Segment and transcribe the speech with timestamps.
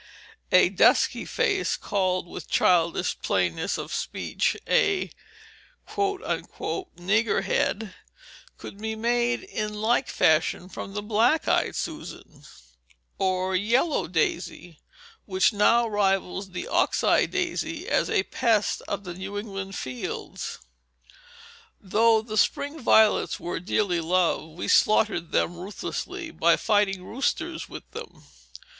[0.51, 5.11] A dusky face, called with childish plainness of speech a
[5.87, 7.93] "nigger head,"
[8.57, 12.41] could be made in like fashion from the "black eyed Susan"
[13.19, 14.79] or "yellow daisy,"
[15.25, 20.57] which now rivals the ox eye daisy as a pest of New England fields.
[21.79, 27.83] Though the spring violets were dearly loved, we slaughtered them ruthlessly by "fighting roosters" with
[27.91, 28.23] them.